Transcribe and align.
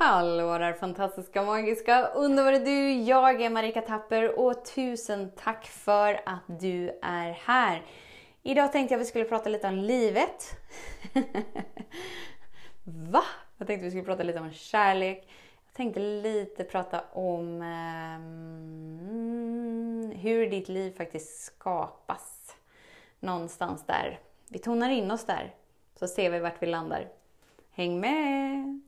Hallå 0.00 0.58
där 0.58 0.72
fantastiska, 0.72 1.42
magiska, 1.42 2.06
underbara 2.06 2.58
du! 2.58 2.92
Jag 2.92 3.42
är 3.42 3.50
Marika 3.50 3.82
Tapper 3.82 4.38
och 4.38 4.64
tusen 4.64 5.30
tack 5.36 5.66
för 5.66 6.20
att 6.26 6.60
du 6.60 6.98
är 7.02 7.30
här. 7.30 7.82
Idag 8.42 8.72
tänkte 8.72 8.94
jag 8.94 9.00
att 9.00 9.06
vi 9.06 9.08
skulle 9.08 9.24
prata 9.24 9.48
lite 9.48 9.68
om 9.68 9.74
livet. 9.74 10.56
Va? 12.84 13.22
Jag 13.56 13.66
tänkte 13.66 13.84
vi 13.84 13.90
skulle 13.90 14.04
prata 14.04 14.22
lite 14.22 14.40
om 14.40 14.52
kärlek. 14.52 15.28
Jag 15.66 15.74
tänkte 15.74 16.00
lite 16.00 16.64
prata 16.64 17.00
om 17.12 17.62
eh, 17.62 18.18
hur 20.18 20.50
ditt 20.50 20.68
liv 20.68 20.96
faktiskt 20.96 21.44
skapas. 21.44 22.56
Någonstans 23.20 23.86
där. 23.86 24.20
Vi 24.48 24.58
tonar 24.58 24.90
in 24.90 25.10
oss 25.10 25.24
där, 25.24 25.54
så 25.94 26.06
ser 26.06 26.30
vi 26.30 26.38
vart 26.38 26.62
vi 26.62 26.66
landar. 26.66 27.08
Häng 27.70 28.00
med! 28.00 28.87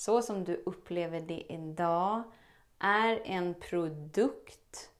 så 0.00 0.22
som 0.22 0.44
du 0.44 0.62
upplever 0.66 1.20
det 1.20 1.52
idag, 1.52 2.22
är 2.78 3.22
en 3.24 3.54
produkt 3.54 4.90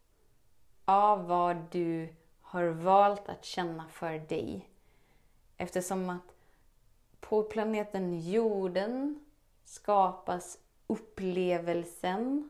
av 0.84 1.26
vad 1.26 1.56
du 1.70 2.08
har 2.40 2.64
valt 2.64 3.28
att 3.28 3.44
känna 3.44 3.88
för 3.88 4.18
dig. 4.18 4.68
Eftersom 5.56 6.10
att 6.10 6.34
på 7.20 7.42
planeten 7.42 8.20
jorden 8.20 9.24
skapas 9.64 10.58
upplevelsen, 10.86 12.48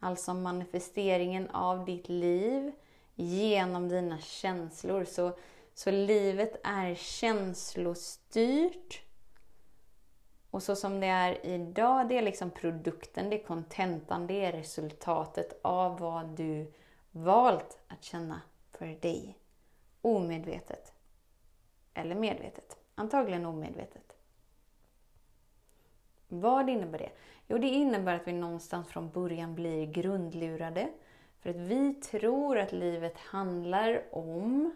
alltså 0.00 0.34
manifesteringen 0.34 1.50
av 1.50 1.84
ditt 1.84 2.08
liv 2.08 2.72
genom 3.14 3.88
dina 3.88 4.18
känslor. 4.18 5.04
Så, 5.04 5.38
så 5.74 5.90
livet 5.90 6.60
är 6.64 6.94
känslostyrt. 6.94 9.02
Och 10.52 10.62
så 10.62 10.76
som 10.76 11.00
det 11.00 11.06
är 11.06 11.46
idag, 11.46 12.08
det 12.08 12.18
är 12.18 12.22
liksom 12.22 12.50
produkten, 12.50 13.30
det 13.30 13.40
är 13.40 13.44
kontentan, 13.44 14.26
det 14.26 14.44
är 14.44 14.52
resultatet 14.52 15.60
av 15.62 15.98
vad 15.98 16.26
du 16.26 16.72
valt 17.10 17.78
att 17.88 18.02
känna 18.02 18.40
för 18.72 18.86
dig. 18.86 19.38
Omedvetet. 20.02 20.92
Eller 21.94 22.14
medvetet. 22.14 22.76
Antagligen 22.94 23.46
omedvetet. 23.46 24.16
Vad 26.28 26.68
innebär 26.68 26.98
det? 26.98 27.10
Jo, 27.46 27.58
det 27.58 27.68
innebär 27.68 28.14
att 28.14 28.28
vi 28.28 28.32
någonstans 28.32 28.88
från 28.88 29.10
början 29.10 29.54
blir 29.54 29.86
grundlurade. 29.86 30.88
För 31.40 31.50
att 31.50 31.56
vi 31.56 31.94
tror 31.94 32.58
att 32.58 32.72
livet 32.72 33.18
handlar 33.18 34.14
om 34.14 34.74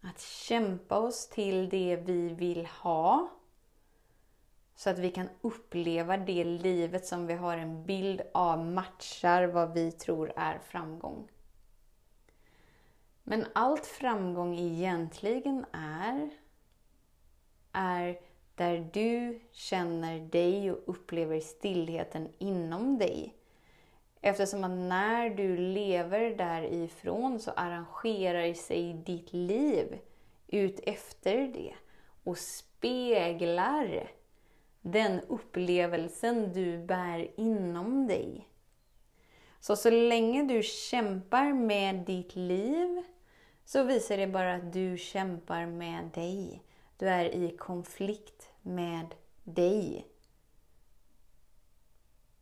att 0.00 0.20
kämpa 0.20 0.98
oss 0.98 1.28
till 1.28 1.68
det 1.68 1.96
vi 1.96 2.28
vill 2.28 2.66
ha. 2.66 3.28
Så 4.76 4.90
att 4.90 4.98
vi 4.98 5.10
kan 5.10 5.28
uppleva 5.40 6.16
det 6.16 6.44
livet 6.44 7.06
som 7.06 7.26
vi 7.26 7.34
har 7.34 7.56
en 7.56 7.84
bild 7.84 8.22
av 8.34 8.66
matchar 8.66 9.46
vad 9.46 9.74
vi 9.74 9.92
tror 9.92 10.32
är 10.36 10.58
framgång. 10.58 11.28
Men 13.22 13.46
allt 13.52 13.86
framgång 13.86 14.58
egentligen 14.58 15.66
är, 15.72 16.30
är 17.72 18.20
där 18.54 18.90
du 18.92 19.40
känner 19.52 20.20
dig 20.20 20.72
och 20.72 20.82
upplever 20.86 21.40
stillheten 21.40 22.28
inom 22.38 22.98
dig. 22.98 23.34
Eftersom 24.20 24.64
att 24.64 24.70
när 24.70 25.30
du 25.30 25.56
lever 25.56 26.36
därifrån 26.36 27.40
så 27.40 27.50
arrangerar 27.50 28.54
sig 28.54 28.94
ditt 28.94 29.32
liv 29.32 29.98
ut 30.46 30.80
efter 30.82 31.36
det 31.36 31.74
och 32.24 32.38
speglar 32.38 34.10
den 34.92 35.20
upplevelsen 35.20 36.52
du 36.52 36.78
bär 36.78 37.40
inom 37.40 38.06
dig. 38.06 38.48
Så 39.60 39.76
så 39.76 39.90
länge 39.90 40.42
du 40.42 40.62
kämpar 40.62 41.52
med 41.52 41.96
ditt 41.96 42.36
liv 42.36 43.02
så 43.64 43.82
visar 43.82 44.16
det 44.16 44.26
bara 44.26 44.54
att 44.54 44.72
du 44.72 44.98
kämpar 44.98 45.66
med 45.66 46.04
dig. 46.14 46.62
Du 46.96 47.08
är 47.08 47.24
i 47.24 47.56
konflikt 47.56 48.50
med 48.62 49.14
dig. 49.44 50.06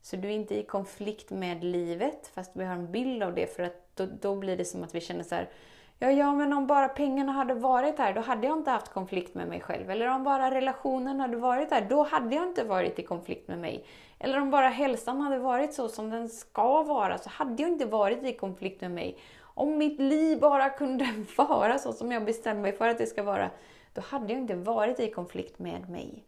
Så 0.02 0.16
du 0.16 0.28
är 0.28 0.32
inte 0.32 0.58
i 0.58 0.62
konflikt 0.62 1.30
med 1.30 1.64
livet, 1.64 2.30
fast 2.34 2.56
vi 2.56 2.64
har 2.64 2.74
en 2.74 2.92
bild 2.92 3.22
av 3.22 3.34
det, 3.34 3.46
för 3.46 3.62
att 3.62 3.96
då, 3.96 4.06
då 4.06 4.36
blir 4.36 4.56
det 4.56 4.64
som 4.64 4.84
att 4.84 4.94
vi 4.94 5.00
känner 5.00 5.24
så 5.24 5.34
här, 5.34 5.50
Ja, 5.98 6.10
ja, 6.10 6.32
men 6.32 6.52
om 6.52 6.66
bara 6.66 6.88
pengarna 6.88 7.32
hade 7.32 7.54
varit 7.54 7.98
här, 7.98 8.14
då 8.14 8.20
hade 8.20 8.46
jag 8.46 8.58
inte 8.58 8.70
haft 8.70 8.92
konflikt 8.92 9.34
med 9.34 9.48
mig 9.48 9.60
själv. 9.60 9.90
Eller 9.90 10.08
om 10.08 10.24
bara 10.24 10.50
relationen 10.50 11.20
hade 11.20 11.36
varit 11.36 11.70
här, 11.70 11.86
då 11.88 12.02
hade 12.02 12.34
jag 12.34 12.44
inte 12.44 12.64
varit 12.64 12.98
i 12.98 13.02
konflikt 13.02 13.48
med 13.48 13.58
mig. 13.58 13.86
Eller 14.18 14.40
om 14.40 14.50
bara 14.50 14.68
hälsan 14.68 15.20
hade 15.20 15.38
varit 15.38 15.74
så 15.74 15.88
som 15.88 16.10
den 16.10 16.28
ska 16.28 16.82
vara, 16.82 17.18
så 17.18 17.28
hade 17.30 17.62
jag 17.62 17.72
inte 17.72 17.86
varit 17.86 18.24
i 18.24 18.32
konflikt 18.32 18.80
med 18.80 18.90
mig. 18.90 19.18
Om 19.40 19.78
mitt 19.78 20.00
liv 20.00 20.40
bara 20.40 20.70
kunde 20.70 21.08
vara 21.36 21.78
så 21.78 21.92
som 21.92 22.12
jag 22.12 22.24
bestämmer 22.24 22.62
mig 22.62 22.72
för 22.72 22.88
att 22.88 22.98
det 22.98 23.06
ska 23.06 23.22
vara, 23.22 23.50
då 23.92 24.00
hade 24.00 24.32
jag 24.32 24.42
inte 24.42 24.54
varit 24.54 25.00
i 25.00 25.10
konflikt 25.10 25.58
med 25.58 25.88
mig. 25.88 26.24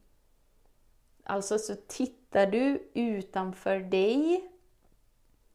Alltså 1.25 1.59
så 1.59 1.75
tittar 1.87 2.47
du 2.47 2.91
utanför 2.95 3.79
dig 3.79 4.45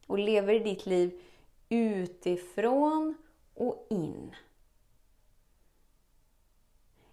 och 0.06 0.18
lever 0.18 0.60
ditt 0.60 0.86
liv 0.86 1.20
utifrån 1.68 3.14
och 3.54 3.86
in. 3.90 4.34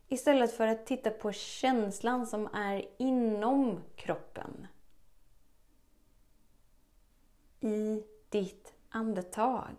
Istället 0.07 0.57
för 0.57 0.67
att 0.67 0.85
titta 0.85 1.09
på 1.09 1.31
känslan 1.31 2.27
som 2.27 2.47
är 2.53 2.85
inom 2.97 3.83
kroppen. 3.95 4.67
I 7.59 8.03
ditt 8.29 8.73
andetag. 8.89 9.75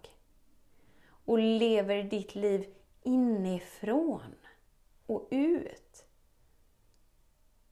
Och 1.25 1.39
lever 1.39 2.03
ditt 2.03 2.35
liv 2.35 2.75
inifrån 3.03 4.35
och 5.07 5.29
ut. 5.31 6.05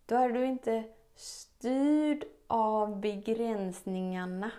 Då 0.06 0.14
är 0.14 0.28
du 0.28 0.46
inte 0.46 0.84
styrd 1.14 2.24
av 2.46 3.00
begränsningarna 3.00 4.50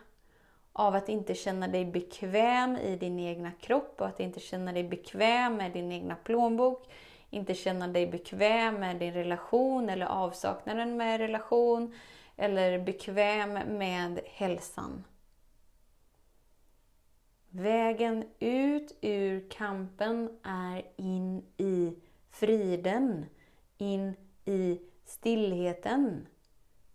av 0.79 0.95
att 0.95 1.09
inte 1.09 1.35
känna 1.35 1.67
dig 1.67 1.85
bekväm 1.85 2.78
i 2.78 2.95
din 2.95 3.19
egna 3.19 3.51
kropp 3.51 4.01
och 4.01 4.07
att 4.07 4.19
inte 4.19 4.40
känna 4.40 4.73
dig 4.73 4.84
bekväm 4.84 5.56
med 5.56 5.72
din 5.72 5.91
egna 5.91 6.16
plånbok, 6.16 6.90
inte 7.29 7.53
känna 7.53 7.88
dig 7.88 8.07
bekväm 8.07 8.75
med 8.75 9.00
din 9.00 9.13
relation 9.13 9.90
eller 9.90 10.06
avsaknaden 10.06 10.97
med 10.97 11.19
relation 11.19 11.94
eller 12.35 12.79
bekväm 12.79 13.53
med 13.53 14.19
hälsan. 14.25 15.03
Vägen 17.50 18.25
ut 18.40 18.97
ur 19.01 19.50
kampen 19.50 20.40
är 20.44 20.85
in 20.96 21.46
i 21.57 21.96
friden, 22.29 23.25
in 23.78 24.13
i 24.46 24.81
stillheten, 25.06 26.28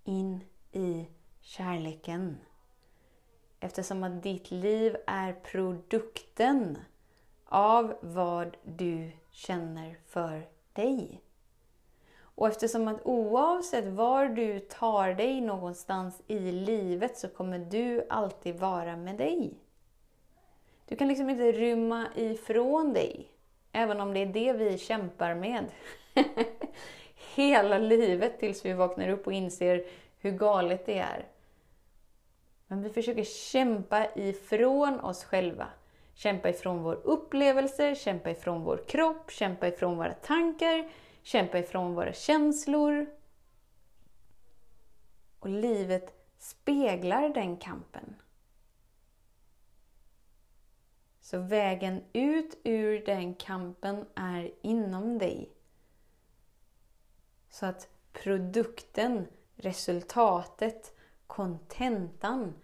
in 0.04 0.40
i 0.72 1.06
kärleken. 1.40 2.36
Eftersom 3.64 4.04
att 4.04 4.22
ditt 4.22 4.50
liv 4.50 4.96
är 5.06 5.32
produkten 5.32 6.78
av 7.44 7.94
vad 8.00 8.56
du 8.62 9.10
känner 9.30 9.98
för 10.06 10.48
dig. 10.72 11.20
Och 12.16 12.48
eftersom 12.48 12.88
att 12.88 13.06
oavsett 13.06 13.84
var 13.84 14.28
du 14.28 14.60
tar 14.60 15.14
dig 15.14 15.40
någonstans 15.40 16.22
i 16.26 16.38
livet 16.38 17.18
så 17.18 17.28
kommer 17.28 17.58
du 17.58 18.06
alltid 18.10 18.56
vara 18.56 18.96
med 18.96 19.16
dig. 19.16 19.54
Du 20.88 20.96
kan 20.96 21.08
liksom 21.08 21.30
inte 21.30 21.52
rymma 21.52 22.06
ifrån 22.14 22.92
dig, 22.92 23.28
även 23.72 24.00
om 24.00 24.14
det 24.14 24.20
är 24.20 24.26
det 24.26 24.52
vi 24.52 24.78
kämpar 24.78 25.34
med. 25.34 25.66
Hela 27.34 27.78
livet 27.78 28.40
tills 28.40 28.64
vi 28.64 28.72
vaknar 28.72 29.08
upp 29.08 29.26
och 29.26 29.32
inser 29.32 29.84
hur 30.18 30.30
galet 30.30 30.86
det 30.86 30.98
är. 30.98 31.33
Men 32.74 32.82
vi 32.82 32.90
försöker 32.90 33.24
kämpa 33.24 34.14
ifrån 34.14 35.00
oss 35.00 35.24
själva. 35.24 35.68
Kämpa 36.14 36.48
ifrån 36.48 36.82
vår 36.82 36.94
upplevelse, 36.94 37.94
kämpa 37.94 38.30
ifrån 38.30 38.62
vår 38.62 38.76
kropp, 38.88 39.30
kämpa 39.30 39.68
ifrån 39.68 39.96
våra 39.96 40.14
tankar, 40.14 40.90
kämpa 41.22 41.58
ifrån 41.58 41.94
våra 41.94 42.12
känslor. 42.12 43.06
Och 45.38 45.48
livet 45.48 46.14
speglar 46.38 47.28
den 47.28 47.56
kampen. 47.56 48.14
Så 51.20 51.38
vägen 51.38 52.02
ut 52.12 52.58
ur 52.64 53.06
den 53.06 53.34
kampen 53.34 54.06
är 54.14 54.52
inom 54.62 55.18
dig. 55.18 55.52
Så 57.50 57.66
att 57.66 57.88
produkten, 58.12 59.26
resultatet, 59.56 60.96
kontentan 61.26 62.54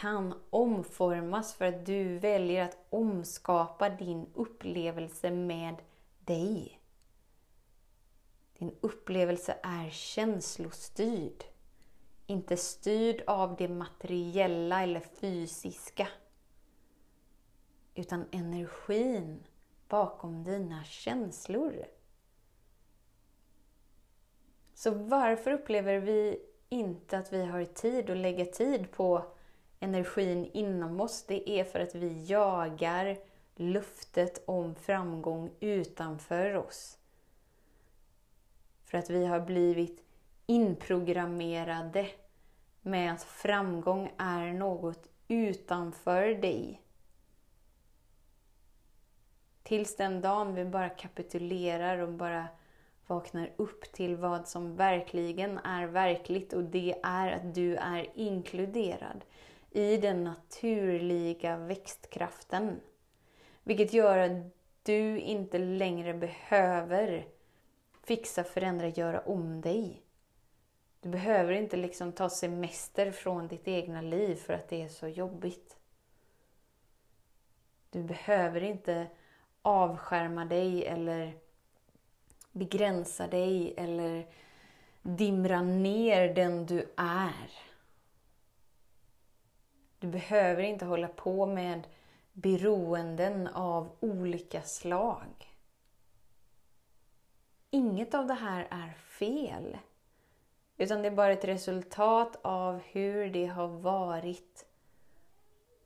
kan 0.00 0.34
omformas 0.50 1.54
för 1.54 1.64
att 1.64 1.86
du 1.86 2.18
väljer 2.18 2.64
att 2.64 2.76
omskapa 2.90 3.88
din 3.88 4.26
upplevelse 4.34 5.30
med 5.30 5.74
dig. 6.20 6.80
Din 8.58 8.76
upplevelse 8.80 9.56
är 9.62 9.90
känslostyrd. 9.90 11.44
Inte 12.26 12.56
styrd 12.56 13.22
av 13.26 13.56
det 13.56 13.68
materiella 13.68 14.82
eller 14.82 15.00
fysiska. 15.00 16.08
Utan 17.94 18.24
energin 18.30 19.42
bakom 19.88 20.44
dina 20.44 20.84
känslor. 20.84 21.86
Så 24.74 24.90
varför 24.90 25.52
upplever 25.52 25.98
vi 25.98 26.38
inte 26.68 27.18
att 27.18 27.32
vi 27.32 27.44
har 27.44 27.64
tid 27.64 28.10
att 28.10 28.16
lägga 28.16 28.44
tid 28.44 28.90
på 28.90 29.24
energin 29.82 30.50
inom 30.52 31.00
oss? 31.00 31.24
Det 31.26 31.50
är 31.50 31.64
för 31.64 31.80
att 31.80 31.94
vi 31.94 32.24
jagar 32.24 33.16
luftet 33.56 34.42
om 34.46 34.74
framgång 34.74 35.50
utanför 35.60 36.54
oss. 36.54 36.98
För 38.84 38.98
att 38.98 39.10
vi 39.10 39.26
har 39.26 39.40
blivit 39.40 40.04
inprogrammerade 40.46 42.08
med 42.82 43.12
att 43.12 43.22
framgång 43.22 44.12
är 44.18 44.52
något 44.52 45.08
utanför 45.28 46.28
dig. 46.34 46.82
Tills 49.62 49.96
den 49.96 50.20
dagen 50.20 50.54
vi 50.54 50.64
bara 50.64 50.88
kapitulerar 50.88 51.98
och 51.98 52.12
bara 52.12 52.48
vaknar 53.06 53.52
upp 53.56 53.92
till 53.92 54.16
vad 54.16 54.48
som 54.48 54.76
verkligen 54.76 55.58
är 55.58 55.86
verkligt 55.86 56.52
och 56.52 56.64
det 56.64 56.94
är 57.02 57.32
att 57.32 57.54
du 57.54 57.76
är 57.76 58.10
inkluderad 58.14 59.24
i 59.74 59.96
den 59.96 60.24
naturliga 60.24 61.56
växtkraften. 61.56 62.80
Vilket 63.62 63.92
gör 63.92 64.18
att 64.18 64.52
du 64.82 65.18
inte 65.18 65.58
längre 65.58 66.14
behöver 66.14 67.26
fixa, 68.02 68.44
förändra, 68.44 68.88
göra 68.88 69.20
om 69.20 69.60
dig. 69.60 70.02
Du 71.00 71.08
behöver 71.08 71.52
inte 71.52 71.76
liksom 71.76 72.12
ta 72.12 72.30
semester 72.30 73.10
från 73.10 73.48
ditt 73.48 73.68
egna 73.68 74.00
liv 74.00 74.36
för 74.36 74.54
att 74.54 74.68
det 74.68 74.82
är 74.82 74.88
så 74.88 75.08
jobbigt. 75.08 75.76
Du 77.90 78.02
behöver 78.02 78.62
inte 78.62 79.06
avskärma 79.62 80.44
dig 80.44 80.86
eller 80.86 81.34
begränsa 82.52 83.26
dig 83.26 83.74
eller 83.76 84.26
dimra 85.02 85.62
ner 85.62 86.34
den 86.34 86.66
du 86.66 86.92
är. 86.96 87.71
Du 90.02 90.08
behöver 90.08 90.62
inte 90.62 90.84
hålla 90.84 91.08
på 91.08 91.46
med 91.46 91.86
beroenden 92.32 93.46
av 93.46 93.90
olika 94.00 94.62
slag. 94.62 95.56
Inget 97.70 98.14
av 98.14 98.26
det 98.26 98.34
här 98.34 98.68
är 98.70 98.92
fel. 98.92 99.78
Utan 100.76 101.02
det 101.02 101.08
är 101.08 101.12
bara 101.12 101.32
ett 101.32 101.44
resultat 101.44 102.38
av 102.42 102.78
hur 102.78 103.30
det 103.30 103.46
har 103.46 103.68
varit. 103.68 104.66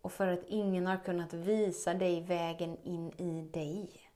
Och 0.02 0.12
för 0.12 0.26
att 0.26 0.44
ingen 0.46 0.86
har 0.86 0.96
kunnat 0.96 1.32
visa 1.32 1.94
dig 1.94 2.20
vägen 2.20 2.76
in 2.82 3.12
i 3.12 3.42
dig. 3.42 4.10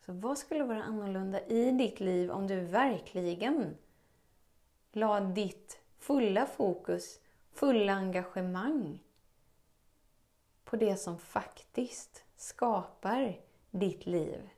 Så 0.00 0.12
vad 0.12 0.38
skulle 0.38 0.64
vara 0.64 0.82
annorlunda 0.82 1.46
i 1.46 1.70
ditt 1.70 2.00
liv 2.00 2.30
om 2.30 2.46
du 2.46 2.60
verkligen 2.60 3.76
la 4.96 5.20
ditt 5.20 5.80
fulla 5.98 6.46
fokus, 6.46 7.20
fulla 7.52 7.92
engagemang 7.92 8.98
på 10.64 10.76
det 10.76 10.96
som 10.96 11.18
faktiskt 11.18 12.24
skapar 12.36 13.40
ditt 13.70 14.06
liv? 14.06 14.48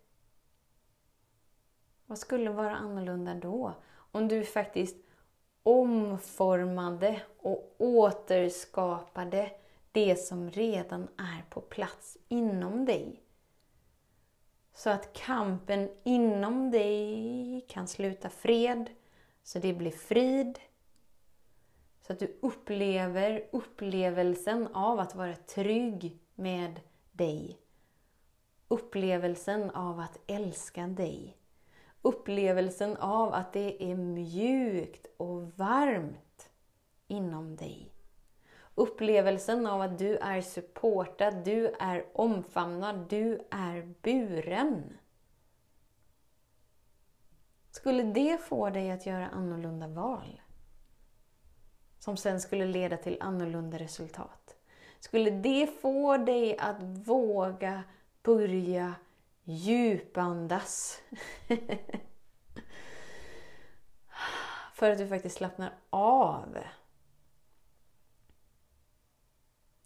Vad 2.06 2.18
skulle 2.18 2.50
vara 2.50 2.76
annorlunda 2.76 3.34
då? 3.34 3.72
Om 4.12 4.28
du 4.28 4.44
faktiskt 4.44 4.96
omformade 5.62 7.22
och 7.38 7.74
återskapade 7.78 9.50
det 9.92 10.16
som 10.16 10.50
redan 10.50 11.08
är 11.16 11.50
på 11.50 11.60
plats 11.60 12.18
inom 12.28 12.84
dig. 12.84 13.22
Så 14.72 14.90
att 14.90 15.12
kampen 15.12 15.90
inom 16.04 16.70
dig 16.70 17.64
kan 17.68 17.88
sluta 17.88 18.30
fred, 18.30 18.90
så 19.42 19.58
det 19.58 19.72
blir 19.72 19.90
frid. 19.90 20.58
Så 22.00 22.12
att 22.12 22.18
du 22.18 22.38
upplever 22.42 23.48
upplevelsen 23.52 24.66
av 24.66 25.00
att 25.00 25.14
vara 25.14 25.36
trygg 25.36 26.18
med 26.34 26.80
dig. 27.12 27.58
Upplevelsen 28.68 29.70
av 29.70 30.00
att 30.00 30.18
älska 30.26 30.86
dig. 30.86 31.36
Upplevelsen 32.02 32.96
av 32.96 33.34
att 33.34 33.52
det 33.52 33.90
är 33.90 33.96
mjukt 33.96 35.06
och 35.16 35.52
varmt 35.52 36.50
inom 37.06 37.56
dig. 37.56 37.92
Upplevelsen 38.74 39.66
av 39.66 39.80
att 39.80 39.98
du 39.98 40.16
är 40.16 40.40
supportad, 40.40 41.44
du 41.44 41.66
är 41.66 42.06
omfamnad, 42.12 43.06
du 43.08 43.40
är 43.50 43.94
buren. 44.02 44.98
Skulle 47.78 48.02
det 48.02 48.38
få 48.38 48.70
dig 48.70 48.90
att 48.90 49.06
göra 49.06 49.28
annorlunda 49.28 49.86
val? 49.86 50.40
Som 51.98 52.16
sen 52.16 52.40
skulle 52.40 52.66
leda 52.66 52.96
till 52.96 53.16
annorlunda 53.20 53.78
resultat. 53.78 54.56
Skulle 55.00 55.30
det 55.30 55.66
få 55.66 56.16
dig 56.16 56.58
att 56.58 56.82
våga 56.82 57.82
börja 58.22 58.94
djupandas? 59.44 61.02
För 64.74 64.90
att 64.90 64.98
du 64.98 65.08
faktiskt 65.08 65.36
slappnar 65.36 65.74
av 65.90 66.58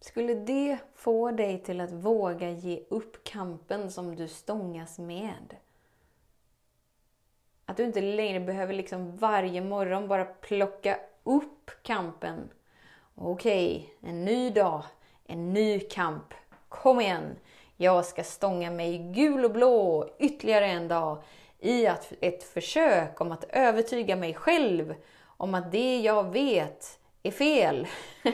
Skulle 0.01 0.35
det 0.35 0.79
få 0.95 1.31
dig 1.31 1.63
till 1.63 1.81
att 1.81 1.93
våga 1.93 2.51
ge 2.51 2.85
upp 2.91 3.25
kampen 3.25 3.91
som 3.91 4.17
du 4.17 4.29
stångas 4.29 4.99
med? 4.99 5.57
Att 7.73 7.77
du 7.77 7.85
inte 7.85 8.01
längre 8.01 8.41
behöver 8.41 8.75
liksom 8.75 9.17
varje 9.17 9.61
morgon 9.61 10.09
bara 10.09 10.25
plocka 10.25 10.99
upp 11.25 11.71
kampen. 11.83 12.51
Okej, 13.15 13.95
en 14.03 14.25
ny 14.25 14.51
dag, 14.51 14.83
en 15.27 15.53
ny 15.53 15.81
kamp. 15.81 16.35
Kom 16.69 17.01
igen! 17.01 17.37
Jag 17.77 18.05
ska 18.05 18.25
stånga 18.25 18.71
mig 18.71 18.99
gul 18.99 19.45
och 19.45 19.51
blå 19.51 20.09
ytterligare 20.19 20.67
en 20.67 20.89
dag 20.89 21.23
i 21.61 21.87
att 21.87 22.13
ett 22.21 22.43
försök 22.43 23.21
om 23.21 23.33
att 23.33 23.45
övertyga 23.49 24.17
mig 24.17 24.35
själv 24.35 24.95
om 25.27 25.55
att 25.55 25.73
det 25.73 26.01
jag 26.01 26.33
vet 26.33 26.99
är 27.23 27.31
fel. 27.31 27.87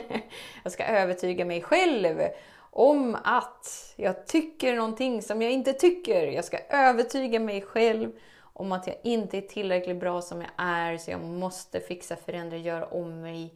jag 0.63 0.71
ska 0.71 0.85
övertyga 0.85 1.45
mig 1.45 1.61
själv 1.61 2.21
om 2.59 3.17
att 3.23 3.93
jag 3.95 4.27
tycker 4.27 4.75
någonting 4.75 5.21
som 5.21 5.41
jag 5.41 5.51
inte 5.51 5.73
tycker. 5.73 6.27
Jag 6.27 6.45
ska 6.45 6.57
övertyga 6.69 7.39
mig 7.39 7.61
själv 7.61 8.11
om 8.59 8.71
att 8.71 8.87
jag 8.87 8.95
inte 9.03 9.37
är 9.37 9.41
tillräckligt 9.41 9.99
bra 9.99 10.21
som 10.21 10.41
jag 10.41 10.51
är, 10.57 10.97
så 10.97 11.11
jag 11.11 11.21
måste 11.21 11.79
fixa, 11.79 12.15
förändra, 12.15 12.57
göra 12.57 12.85
om 12.85 13.21
mig 13.21 13.53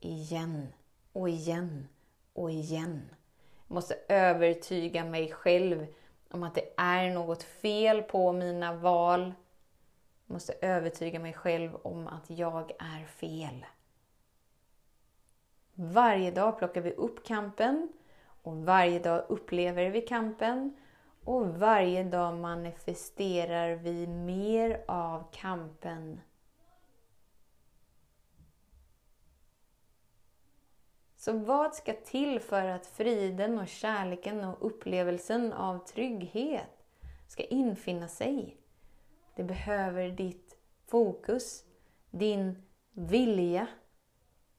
igen 0.00 0.72
och 1.12 1.28
igen 1.28 1.88
och 2.32 2.50
igen. 2.50 3.08
Jag 3.68 3.74
måste 3.74 3.96
övertyga 4.08 5.04
mig 5.04 5.32
själv 5.32 5.86
om 6.30 6.42
att 6.42 6.54
det 6.54 6.72
är 6.76 7.10
något 7.10 7.42
fel 7.42 8.02
på 8.02 8.32
mina 8.32 8.74
val. 8.74 9.34
Jag 10.26 10.32
måste 10.34 10.52
övertyga 10.60 11.20
mig 11.20 11.32
själv 11.32 11.76
om 11.82 12.06
att 12.06 12.30
jag 12.30 12.70
är 12.78 13.04
fel. 13.04 13.66
Varje 15.74 16.30
dag 16.30 16.58
plockar 16.58 16.80
vi 16.80 16.92
upp 16.92 17.26
kampen 17.26 17.88
och 18.42 18.56
varje 18.56 18.98
dag 18.98 19.24
upplever 19.28 19.90
vi 19.90 20.00
kampen 20.00 20.76
och 21.30 21.46
varje 21.46 22.04
dag 22.04 22.38
manifesterar 22.38 23.74
vi 23.74 24.06
mer 24.06 24.84
av 24.88 25.24
kampen. 25.32 26.20
Så 31.16 31.32
vad 31.32 31.74
ska 31.74 31.92
till 31.92 32.40
för 32.40 32.66
att 32.66 32.86
friden 32.86 33.58
och 33.58 33.68
kärleken 33.68 34.44
och 34.44 34.66
upplevelsen 34.66 35.52
av 35.52 35.78
trygghet 35.78 36.86
ska 37.28 37.42
infinna 37.44 38.08
sig? 38.08 38.56
Det 39.36 39.44
behöver 39.44 40.08
ditt 40.08 40.56
fokus, 40.86 41.64
din 42.10 42.62
vilja 42.92 43.66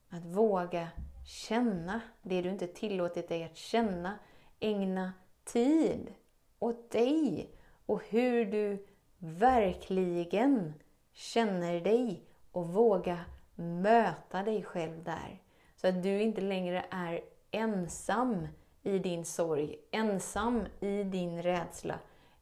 att 0.08 0.24
våga 0.24 0.88
känna 1.26 2.00
det 2.22 2.42
du 2.42 2.50
inte 2.50 2.66
tillåtit 2.66 3.28
dig 3.28 3.44
att 3.44 3.56
känna. 3.56 4.18
Ägna 4.60 5.12
tid 5.44 6.14
åt 6.62 6.90
dig 6.90 7.50
och 7.86 8.02
hur 8.08 8.44
du 8.44 8.86
verkligen 9.18 10.74
känner 11.12 11.80
dig 11.80 12.22
och 12.52 12.68
våga 12.68 13.18
möta 13.54 14.42
dig 14.42 14.62
själv 14.62 15.04
där. 15.04 15.42
Så 15.76 15.88
att 15.88 16.02
du 16.02 16.20
inte 16.20 16.40
längre 16.40 16.84
är 16.90 17.20
ensam 17.50 18.46
i 18.82 18.98
din 18.98 19.24
sorg, 19.24 19.76
ensam 19.90 20.66
i 20.80 21.04
din 21.04 21.42
rädsla, 21.42 21.98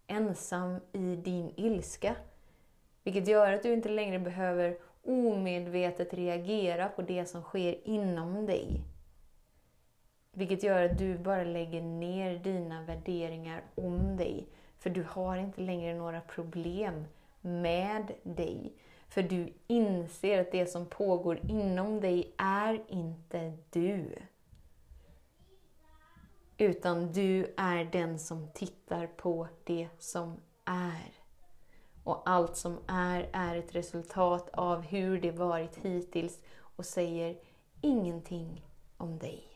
ensam 0.06 0.80
i 0.92 1.16
din 1.16 1.52
ilska. 1.56 2.16
Vilket 3.04 3.28
gör 3.28 3.52
att 3.52 3.62
du 3.62 3.72
inte 3.72 3.88
längre 3.88 4.18
behöver 4.18 4.78
omedvetet 5.04 6.14
reagera 6.14 6.88
på 6.88 7.02
det 7.02 7.26
som 7.26 7.42
sker 7.42 7.88
inom 7.88 8.46
dig. 8.46 8.80
Vilket 10.40 10.62
gör 10.62 10.84
att 10.84 10.98
du 10.98 11.18
bara 11.18 11.44
lägger 11.44 11.82
ner 11.82 12.38
dina 12.38 12.82
värderingar 12.82 13.62
om 13.74 14.16
dig. 14.16 14.48
För 14.78 14.90
du 14.90 15.02
har 15.02 15.36
inte 15.36 15.60
längre 15.60 15.94
några 15.94 16.20
problem 16.20 17.04
med 17.40 18.12
dig. 18.22 18.72
För 19.08 19.22
du 19.22 19.52
inser 19.66 20.40
att 20.40 20.52
det 20.52 20.66
som 20.66 20.86
pågår 20.86 21.40
inom 21.48 22.00
dig 22.00 22.32
är 22.36 22.82
inte 22.88 23.52
du. 23.70 24.14
Utan 26.58 27.12
du 27.12 27.54
är 27.56 27.84
den 27.84 28.18
som 28.18 28.48
tittar 28.54 29.06
på 29.06 29.48
det 29.64 29.88
som 29.98 30.36
är. 30.64 31.12
Och 32.04 32.22
allt 32.24 32.56
som 32.56 32.78
är, 32.86 33.28
är 33.32 33.56
ett 33.56 33.74
resultat 33.74 34.48
av 34.52 34.82
hur 34.82 35.20
det 35.20 35.32
varit 35.32 35.76
hittills 35.76 36.40
och 36.58 36.86
säger 36.86 37.36
ingenting 37.80 38.66
om 38.96 39.18
dig. 39.18 39.49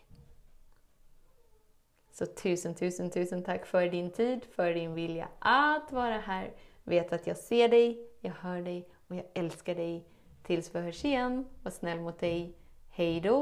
Så 2.18 2.26
tusen, 2.26 2.74
tusen, 2.74 3.10
tusen 3.10 3.42
tack 3.42 3.66
för 3.66 3.88
din 3.88 4.10
tid, 4.10 4.40
för 4.56 4.74
din 4.74 4.94
vilja 4.94 5.28
att 5.38 5.92
vara 5.92 6.18
här. 6.18 6.50
Vet 6.84 7.12
att 7.12 7.26
jag 7.26 7.36
ser 7.36 7.68
dig, 7.68 7.98
jag 8.20 8.32
hör 8.40 8.62
dig 8.62 8.88
och 9.08 9.16
jag 9.16 9.24
älskar 9.34 9.74
dig. 9.74 10.04
Tills 10.46 10.74
vi 10.74 10.80
hörs 10.80 11.04
igen, 11.04 11.44
var 11.62 11.70
snäll 11.70 12.00
mot 12.00 12.20
dig. 12.20 12.56
Hej 12.90 13.20
då! 13.20 13.34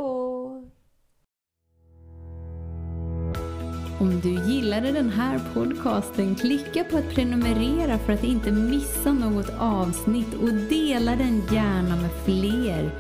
Om 4.00 4.21
du 4.23 4.52
gillade 4.52 4.93
den 4.93 5.11
här 5.11 5.41
podcasten, 5.55 6.35
klicka 6.35 6.85
på 6.85 6.97
att 6.97 7.14
prenumerera 7.14 7.99
för 7.99 8.12
att 8.12 8.25
inte 8.25 8.52
missa 8.52 9.12
något 9.12 9.50
avsnitt 9.59 10.35
och 10.35 10.52
dela 10.52 11.17
den 11.17 11.43
gärna 11.52 11.97
med 11.97 12.11
fler. 12.25 12.91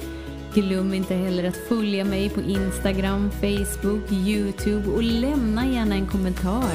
Glöm 0.54 0.94
inte 0.94 1.14
heller 1.14 1.44
att 1.44 1.56
följa 1.56 2.04
mig 2.04 2.30
på 2.30 2.40
Instagram, 2.40 3.30
Facebook, 3.30 4.12
Youtube 4.12 4.90
och 4.90 5.02
lämna 5.02 5.66
gärna 5.66 5.94
en 5.94 6.06
kommentar. 6.06 6.74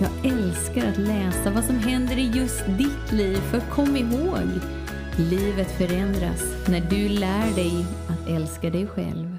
Jag 0.00 0.32
älskar 0.32 0.86
att 0.88 0.98
läsa 0.98 1.50
vad 1.50 1.64
som 1.64 1.78
händer 1.78 2.18
i 2.18 2.30
just 2.34 2.66
ditt 2.66 3.12
liv, 3.12 3.36
för 3.36 3.60
kom 3.60 3.96
ihåg, 3.96 4.48
livet 5.16 5.78
förändras 5.78 6.42
när 6.68 6.80
du 6.80 7.08
lär 7.08 7.54
dig 7.54 7.86
att 8.08 8.28
älska 8.28 8.70
dig 8.70 8.86
själv. 8.86 9.37